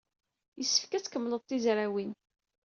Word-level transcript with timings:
Yessefk 0.59 0.91
ad 0.93 1.03
tkemmled 1.03 1.43
tizrawin. 1.43 2.11